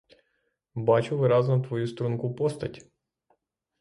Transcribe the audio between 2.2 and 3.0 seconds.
постать.